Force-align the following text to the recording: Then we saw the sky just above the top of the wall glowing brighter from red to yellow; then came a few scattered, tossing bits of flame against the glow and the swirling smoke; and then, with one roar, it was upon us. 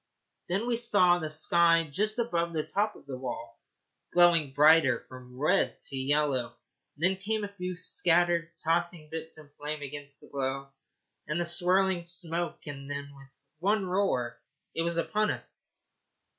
Then 0.49 0.65
we 0.65 0.77
saw 0.77 1.19
the 1.19 1.29
sky 1.29 1.83
just 1.87 2.17
above 2.17 2.53
the 2.53 2.63
top 2.63 2.95
of 2.95 3.05
the 3.05 3.17
wall 3.19 3.59
glowing 4.11 4.51
brighter 4.51 5.05
from 5.07 5.37
red 5.37 5.79
to 5.89 5.95
yellow; 5.95 6.55
then 6.97 7.15
came 7.17 7.43
a 7.43 7.47
few 7.53 7.75
scattered, 7.75 8.49
tossing 8.57 9.11
bits 9.11 9.37
of 9.37 9.53
flame 9.57 9.83
against 9.83 10.19
the 10.19 10.27
glow 10.29 10.69
and 11.27 11.39
the 11.39 11.45
swirling 11.45 12.01
smoke; 12.01 12.65
and 12.65 12.89
then, 12.89 13.11
with 13.15 13.45
one 13.59 13.85
roar, 13.85 14.41
it 14.73 14.81
was 14.81 14.97
upon 14.97 15.29
us. 15.29 15.71